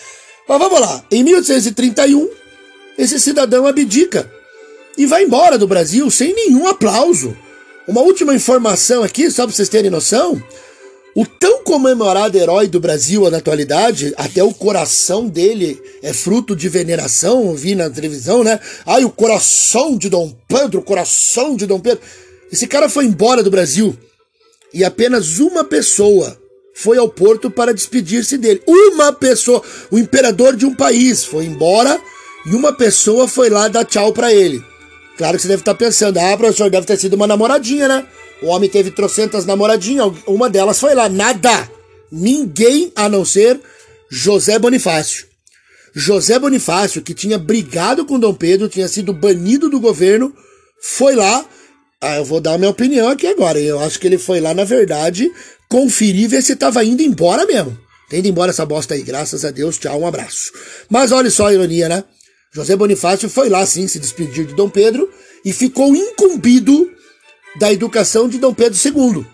Mas 0.49 0.59
vamos 0.59 0.81
lá, 0.81 1.05
em 1.11 1.25
1831, 1.25 2.29
esse 2.97 3.19
cidadão 3.19 3.67
abdica 3.67 4.31
e 4.97 5.05
vai 5.05 5.25
embora 5.25 5.59
do 5.59 5.67
Brasil 5.67 6.09
sem 6.13 6.33
nenhum 6.33 6.69
aplauso. 6.69 7.37
Uma 7.89 8.03
última 8.03 8.35
informação 8.35 9.03
aqui, 9.03 9.31
só 9.33 9.47
para 9.47 9.55
vocês 9.55 9.69
terem 9.69 9.91
noção: 9.91 10.41
o 11.15 11.27
tão 11.27 11.63
comemorado 11.63 12.39
herói 12.39 12.67
do 12.67 12.81
Brasil 12.81 13.31
na 13.31 13.39
atualidade, 13.39 14.15
até 14.17 14.43
o 14.43 14.55
coração 14.55 15.29
dele 15.29 15.81
é 16.03 16.13
fruto 16.13 16.57
de 16.57 16.69
veneração, 16.69 17.55
vi 17.55 17.75
na 17.75 17.91
televisão, 17.91 18.43
né? 18.43 18.59
Ai, 18.87 19.05
o 19.05 19.11
coração 19.11 19.97
de 19.97 20.09
Dom 20.09 20.35
Pedro, 20.49 20.81
o 20.81 20.85
coração 20.85 21.55
de 21.55 21.67
Dom 21.67 21.81
Pedro. 21.81 22.03
Esse 22.51 22.67
cara 22.67 22.89
foi 22.89 23.05
embora 23.05 23.43
do 23.43 23.51
Brasil 23.51 23.97
e 24.73 24.85
apenas 24.85 25.39
uma 25.39 25.65
pessoa 25.65 26.39
foi 26.75 26.97
ao 26.97 27.09
porto 27.09 27.51
para 27.51 27.75
despedir-se 27.75 28.39
dele. 28.39 28.63
Uma 28.67 29.13
pessoa, 29.13 29.63
o 29.91 29.99
imperador 29.99 30.57
de 30.57 30.65
um 30.65 30.75
país, 30.75 31.25
foi 31.25 31.45
embora 31.45 32.01
e 32.47 32.55
uma 32.55 32.73
pessoa 32.73 33.29
foi 33.29 33.51
lá 33.51 33.69
dar 33.69 33.85
tchau 33.85 34.13
para 34.13 34.33
ele. 34.33 34.65
Claro 35.19 35.37
que 35.37 35.43
você 35.43 35.49
deve 35.49 35.61
estar 35.61 35.75
pensando, 35.75 36.19
ah, 36.19 36.37
professor, 36.37 36.71
deve 36.71 36.87
ter 36.87 36.99
sido 36.99 37.15
uma 37.15 37.27
namoradinha, 37.27 37.87
né? 37.87 38.07
O 38.43 38.49
homem 38.49 38.69
teve 38.69 38.91
trocentas 38.91 39.47
namoradinhas, 39.47 40.13
uma 40.27 40.51
delas 40.51 40.81
foi 40.81 40.95
lá. 40.95 41.09
Nada! 41.09 41.71
Ninguém 42.11 42.93
a 42.95 43.09
não 43.09 43.25
ser 43.25 43.61
José 44.11 44.59
Bonifácio. 44.59 45.27
José 45.95 46.39
Bonifácio, 46.39 47.03
que 47.03 47.15
tinha 47.15 47.39
brigado 47.39 48.05
com 48.05 48.19
Dom 48.19 48.35
Pedro, 48.35 48.69
tinha 48.69 48.89
sido 48.89 49.13
banido 49.13 49.69
do 49.69 49.79
governo, 49.79 50.35
foi 50.81 51.15
lá. 51.15 51.45
Ah, 52.01 52.17
eu 52.17 52.25
vou 52.25 52.41
dar 52.41 52.55
a 52.55 52.59
minha 52.59 52.71
opinião 52.71 53.09
aqui 53.09 53.27
agora. 53.27 53.61
Eu 53.61 53.79
acho 53.79 53.99
que 54.01 54.07
ele 54.07 54.19
foi 54.19 54.41
lá, 54.41 54.53
na 54.53 54.65
verdade, 54.65 55.31
conferir 55.69 56.29
ver 56.29 56.43
se 56.43 56.53
estava 56.53 56.85
indo 56.85 57.03
embora 57.03 57.47
mesmo. 57.47 57.79
Tá 58.11 58.17
indo 58.17 58.29
embora 58.29 58.51
essa 58.51 58.67
bosta 58.67 58.95
aí, 58.95 59.03
graças 59.03 59.45
a 59.45 59.51
Deus, 59.51 59.79
tchau, 59.79 60.01
um 60.01 60.07
abraço. 60.07 60.53
Mas 60.91 61.13
olha 61.13 61.31
só 61.31 61.47
a 61.47 61.55
ironia, 61.55 61.89
né? 61.89 62.05
José 62.53 62.77
Bonifácio 62.77 63.29
foi 63.31 63.49
lá, 63.49 63.65
sim, 63.65 63.87
se 63.89 63.99
despedir 63.99 64.47
de 64.47 64.55
Dom 64.55 64.69
Pedro 64.69 65.09
e 65.45 65.53
ficou 65.53 65.95
incumbido 65.95 66.91
da 67.57 67.73
educação 67.73 68.29
de 68.29 68.39
Dom 68.39 68.55
Pedro 68.55 68.79
II. 68.79 69.27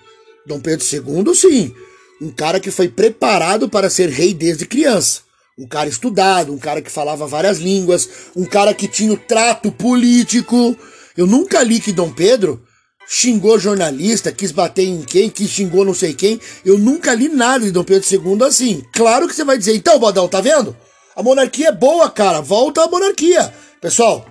Dom 0.46 0.60
Pedro 0.60 0.84
II, 0.84 1.34
sim, 1.34 1.74
um 2.20 2.30
cara 2.30 2.58
que 2.58 2.70
foi 2.70 2.88
preparado 2.88 3.68
para 3.68 3.90
ser 3.90 4.08
rei 4.08 4.34
desde 4.34 4.66
criança. 4.66 5.20
Um 5.58 5.66
cara 5.66 5.88
estudado, 5.88 6.52
um 6.52 6.58
cara 6.58 6.80
que 6.80 6.90
falava 6.90 7.26
várias 7.26 7.58
línguas, 7.58 8.08
um 8.36 8.44
cara 8.44 8.72
que 8.72 8.86
tinha 8.86 9.12
o 9.12 9.16
trato 9.16 9.72
político. 9.72 10.76
Eu 11.16 11.26
nunca 11.26 11.62
li 11.62 11.80
que 11.80 11.92
Dom 11.92 12.12
Pedro 12.12 12.62
xingou 13.08 13.58
jornalista, 13.58 14.30
quis 14.30 14.52
bater 14.52 14.86
em 14.86 15.02
quem, 15.02 15.28
quis 15.28 15.50
xingou 15.50 15.84
não 15.84 15.94
sei 15.94 16.14
quem. 16.14 16.40
Eu 16.64 16.78
nunca 16.78 17.14
li 17.14 17.28
nada 17.28 17.64
de 17.64 17.72
Dom 17.72 17.82
Pedro 17.82 18.08
II 18.08 18.44
assim. 18.46 18.84
Claro 18.92 19.26
que 19.26 19.34
você 19.34 19.44
vai 19.44 19.58
dizer, 19.58 19.74
então, 19.74 19.98
Bodão, 19.98 20.28
tá 20.28 20.40
vendo? 20.40 20.76
A 21.16 21.22
monarquia 21.22 21.68
é 21.68 21.72
boa, 21.72 22.08
cara. 22.08 22.40
Volta 22.40 22.84
à 22.84 22.88
monarquia. 22.88 23.52
Pessoal, 23.80 24.24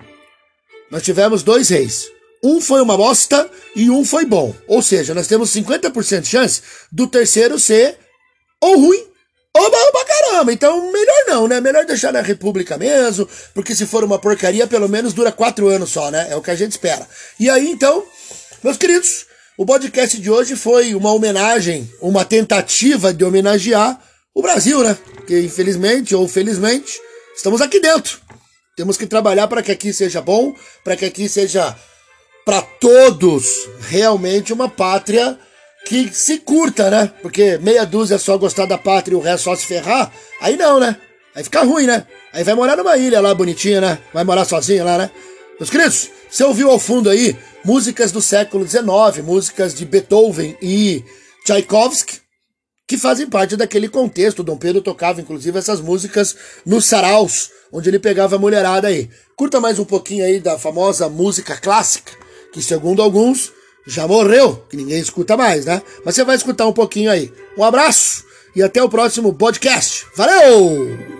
nós 0.90 1.02
tivemos 1.02 1.42
dois 1.42 1.68
reis. 1.68 2.10
Um 2.42 2.60
foi 2.60 2.80
uma 2.80 2.96
bosta 2.96 3.50
e 3.74 3.90
um 3.90 4.04
foi 4.04 4.24
bom. 4.24 4.54
Ou 4.66 4.82
seja, 4.82 5.14
nós 5.14 5.26
temos 5.26 5.50
50% 5.50 6.20
de 6.20 6.28
chance 6.28 6.62
do 6.90 7.06
terceiro 7.06 7.58
ser 7.58 7.98
ou 8.60 8.78
ruim 8.78 9.04
ou 9.54 9.70
bom 9.70 9.92
pra 9.92 10.04
caramba. 10.04 10.52
Então, 10.52 10.92
melhor 10.92 11.24
não, 11.26 11.48
né? 11.48 11.60
Melhor 11.60 11.84
deixar 11.84 12.12
na 12.12 12.20
República 12.20 12.78
mesmo, 12.78 13.28
porque 13.54 13.74
se 13.74 13.86
for 13.86 14.04
uma 14.04 14.18
porcaria, 14.18 14.66
pelo 14.66 14.88
menos 14.88 15.12
dura 15.12 15.32
quatro 15.32 15.68
anos 15.68 15.90
só, 15.90 16.10
né? 16.10 16.28
É 16.30 16.36
o 16.36 16.42
que 16.42 16.50
a 16.50 16.54
gente 16.54 16.72
espera. 16.72 17.06
E 17.40 17.50
aí, 17.50 17.68
então, 17.70 18.04
meus 18.62 18.76
queridos, 18.76 19.26
o 19.56 19.66
podcast 19.66 20.20
de 20.20 20.30
hoje 20.30 20.54
foi 20.54 20.94
uma 20.94 21.12
homenagem, 21.12 21.92
uma 22.00 22.24
tentativa 22.24 23.12
de 23.12 23.24
homenagear 23.24 24.00
o 24.32 24.42
Brasil, 24.42 24.82
né? 24.84 24.96
Que 25.26 25.40
infelizmente 25.40 26.14
ou 26.14 26.28
felizmente 26.28 27.00
estamos 27.34 27.60
aqui 27.60 27.80
dentro. 27.80 28.20
Temos 28.76 28.96
que 28.96 29.06
trabalhar 29.06 29.48
para 29.48 29.60
que 29.60 29.72
aqui 29.72 29.92
seja 29.92 30.22
bom, 30.22 30.54
para 30.84 30.96
que 30.96 31.04
aqui 31.04 31.28
seja 31.28 31.76
para 32.48 32.62
todos 32.62 33.68
realmente 33.90 34.54
uma 34.54 34.70
pátria 34.70 35.38
que 35.84 36.08
se 36.14 36.38
curta, 36.38 36.88
né? 36.88 37.12
Porque 37.20 37.58
meia 37.58 37.84
dúzia 37.84 38.16
só 38.16 38.38
gostar 38.38 38.64
da 38.64 38.78
pátria 38.78 39.14
e 39.14 39.18
o 39.18 39.20
resto 39.20 39.44
só 39.44 39.54
se 39.54 39.66
ferrar, 39.66 40.10
aí 40.40 40.56
não, 40.56 40.80
né? 40.80 40.96
Aí 41.34 41.44
fica 41.44 41.62
ruim, 41.62 41.84
né? 41.84 42.06
Aí 42.32 42.42
vai 42.42 42.54
morar 42.54 42.74
numa 42.74 42.96
ilha 42.96 43.20
lá 43.20 43.34
bonitinha, 43.34 43.82
né? 43.82 43.98
Vai 44.14 44.24
morar 44.24 44.46
sozinho 44.46 44.82
lá, 44.82 44.96
né? 44.96 45.10
Meus 45.60 45.68
queridos, 45.68 46.08
você 46.30 46.42
ouviu 46.42 46.70
ao 46.70 46.78
fundo 46.78 47.10
aí 47.10 47.36
músicas 47.62 48.12
do 48.12 48.22
século 48.22 48.66
XIX, 48.66 49.22
músicas 49.22 49.74
de 49.74 49.84
Beethoven 49.84 50.56
e 50.62 51.04
Tchaikovsky, 51.44 52.18
que 52.86 52.96
fazem 52.96 53.28
parte 53.28 53.58
daquele 53.58 53.90
contexto. 53.90 54.42
Dom 54.42 54.56
Pedro 54.56 54.80
tocava, 54.80 55.20
inclusive, 55.20 55.58
essas 55.58 55.82
músicas 55.82 56.34
nos 56.64 56.86
saraus, 56.86 57.50
onde 57.70 57.90
ele 57.90 57.98
pegava 57.98 58.36
a 58.36 58.38
mulherada 58.38 58.88
aí. 58.88 59.10
Curta 59.36 59.60
mais 59.60 59.78
um 59.78 59.84
pouquinho 59.84 60.24
aí 60.24 60.40
da 60.40 60.58
famosa 60.58 61.10
música 61.10 61.54
clássica, 61.54 62.26
que 62.58 62.64
segundo 62.64 63.00
alguns 63.00 63.52
já 63.86 64.06
morreu, 64.08 64.64
que 64.68 64.76
ninguém 64.76 64.98
escuta 64.98 65.36
mais, 65.36 65.64
né? 65.64 65.80
Mas 66.04 66.16
você 66.16 66.24
vai 66.24 66.34
escutar 66.34 66.66
um 66.66 66.72
pouquinho 66.72 67.08
aí. 67.08 67.32
Um 67.56 67.62
abraço 67.62 68.24
e 68.54 68.62
até 68.62 68.82
o 68.82 68.88
próximo 68.88 69.32
podcast. 69.32 70.04
Valeu! 70.16 71.17